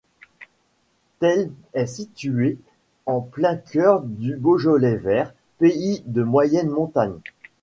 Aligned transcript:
Thel 1.19 1.51
est 1.75 1.85
situé 1.85 2.57
en 3.05 3.21
plein 3.21 3.55
cœur 3.55 4.01
du 4.01 4.35
Beaujolais 4.35 4.95
vert, 4.95 5.31
pays 5.59 6.01
de 6.07 6.23
moyenne 6.23 6.69
montagne. 6.71 7.19